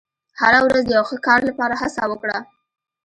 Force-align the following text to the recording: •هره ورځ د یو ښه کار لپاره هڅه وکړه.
•هره 0.41 0.59
ورځ 0.65 0.83
د 0.85 0.91
یو 0.97 1.05
ښه 1.09 1.17
کار 1.27 1.39
لپاره 1.49 1.73
هڅه 1.81 2.01
وکړه. 2.11 2.37